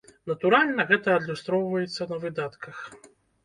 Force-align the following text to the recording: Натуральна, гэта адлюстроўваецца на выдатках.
Натуральна, 0.29 0.85
гэта 0.93 1.07
адлюстроўваецца 1.19 2.11
на 2.15 2.21
выдатках. 2.27 2.85